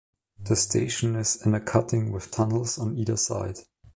The 0.39 0.55
station 0.55 1.15
is 1.15 1.45
in 1.45 1.53
a 1.53 1.59
cutting 1.61 2.11
with 2.11 2.31
tunnels 2.31 2.79
on 2.79 2.97
either 2.97 3.17
side. 3.17 3.59